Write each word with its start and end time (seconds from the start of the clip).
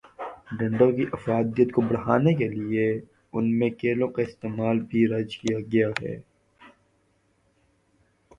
ڈنڈوں 0.57 0.91
کی 0.91 1.05
افادیت 1.13 1.69
کو 1.71 1.81
بڑھانے 1.81 2.33
کیلئے 2.35 2.87
ان 3.33 3.45
میں 3.59 3.69
کیلوں 3.81 4.07
کا 4.07 4.21
استعمال 4.21 4.77
بھی 4.89 5.07
رائج 5.07 5.31
کیا 5.37 5.57
گیا۔ 5.71 5.89